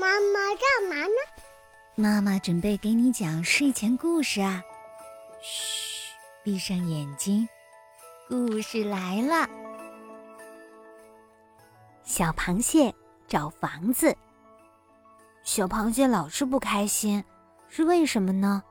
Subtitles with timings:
[0.00, 1.14] 妈妈干嘛呢？
[1.96, 4.62] 妈妈准备给你讲睡前故事啊。
[5.42, 7.48] 嘘，闭上眼睛，
[8.28, 9.48] 故事来了。
[12.04, 12.94] 小螃蟹
[13.26, 14.16] 找房子。
[15.42, 17.24] 小螃蟹老是不开心，
[17.68, 18.62] 是为什么呢？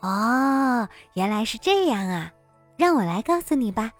[0.00, 2.32] 哦，原来是这样啊！
[2.76, 3.90] 让我来告诉你吧。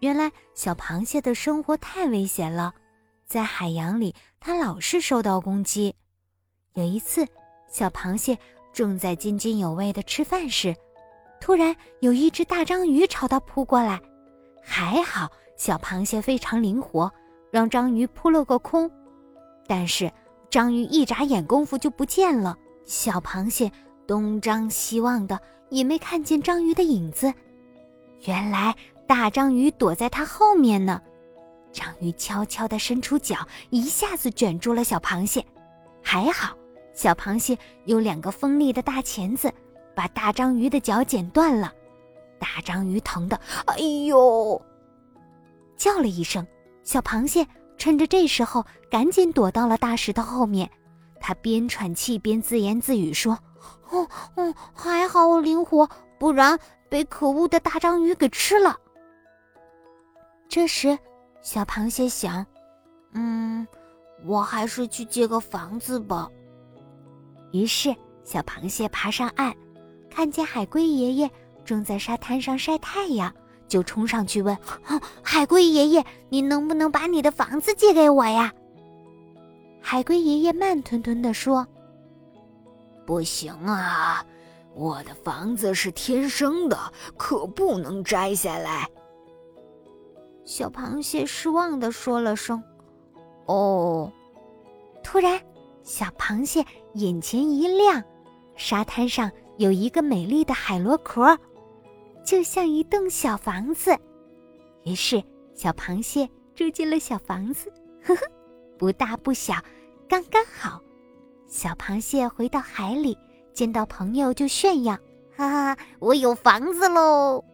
[0.00, 2.74] 原来小螃蟹的生活太危险了，
[3.30, 5.94] 在海洋里，它老是受到攻击。
[6.74, 7.24] 有一次，
[7.70, 8.36] 小螃蟹
[8.72, 10.74] 正在津津有味地吃饭时，
[11.40, 14.00] 突然有一只大章鱼朝它扑过来。
[14.60, 17.08] 还好，小螃蟹非常灵活，
[17.52, 18.90] 让章鱼扑了个空。
[19.68, 20.12] 但是，
[20.50, 22.58] 章鱼一眨眼功夫就不见了。
[22.84, 23.70] 小螃蟹
[24.08, 27.32] 东张西望的，也没看见章鱼的影子。
[28.22, 28.74] 原来
[29.06, 31.00] 大章鱼躲在它后面呢。
[31.72, 33.36] 章鱼悄悄地伸出脚，
[33.70, 35.44] 一下子卷住了小螃蟹。
[36.02, 36.56] 还好，
[36.92, 39.52] 小螃蟹有两个锋利的大钳子，
[39.94, 41.72] 把大章鱼的脚剪断了。
[42.38, 44.60] 大章鱼疼得哎呦
[45.76, 46.46] 叫了一声。
[46.82, 50.70] 小螃蟹趁着这时候，赶紧躲到了大石头后面。
[51.20, 53.38] 它边喘气边自言自语说
[53.90, 56.58] ：“哦，哦，还好我灵活，不然……”
[56.90, 58.76] 被可恶的大章鱼给吃了。
[60.48, 60.98] 这时，
[61.42, 62.44] 小螃蟹想
[63.14, 63.66] ：“嗯，
[64.24, 66.28] 我还是去借个房子吧。”
[67.52, 69.54] 于是，小螃蟹爬上岸，
[70.10, 71.30] 看见海龟爷爷
[71.64, 73.32] 正在沙滩上晒太阳，
[73.66, 74.56] 就冲上去问
[75.22, 78.52] ：“海龟爷爷，你能不能把你的房子借给我呀？”
[79.82, 81.66] 海龟爷爷慢吞吞地说
[83.06, 84.24] ：“不行啊。”
[84.72, 86.78] 我的房子是天生的，
[87.16, 88.88] 可不能摘下来。
[90.50, 92.60] 小螃蟹失望的说了声
[93.46, 94.12] ：“哦。”
[95.00, 95.40] 突然，
[95.84, 98.02] 小螃蟹眼前一亮，
[98.56, 101.38] 沙滩上有一个美丽的海螺壳，
[102.24, 103.96] 就像一栋小房子。
[104.82, 105.22] 于是，
[105.54, 107.72] 小螃蟹住进了小房子，
[108.02, 108.26] 呵呵，
[108.76, 109.54] 不大不小，
[110.08, 110.82] 刚刚好。
[111.46, 113.16] 小螃蟹回到海里。
[113.52, 114.96] 见到朋友就炫耀，
[115.36, 117.44] 哈哈，我有房子喽！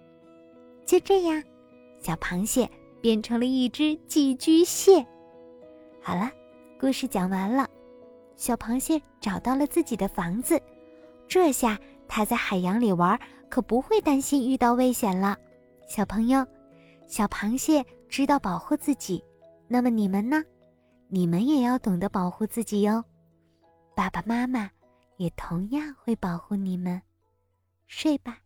[0.87, 1.43] 就这样，
[2.01, 2.71] 小螃蟹
[3.01, 5.07] 变成了一只寄居蟹。
[6.03, 6.31] 好了，
[6.79, 7.69] 故事讲完了，
[8.37, 10.61] 小螃蟹找到了自己的房子，
[11.29, 13.19] 这下它在海洋里玩
[13.49, 15.37] 可不会担心遇到危险了。
[15.89, 16.47] 小朋友，
[17.07, 19.23] 小螃蟹知道保护自己，
[19.69, 20.43] 那么你们呢？
[21.09, 23.05] 你们也要懂得保护自己哟，
[23.95, 24.71] 爸爸妈妈。
[25.19, 27.01] 也同样会保护你们，
[27.87, 28.37] 睡吧。